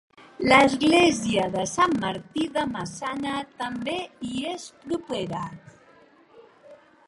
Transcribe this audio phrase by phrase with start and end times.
[0.51, 3.97] L'església de Sant Martí de Maçana també
[4.29, 5.47] hi és propera.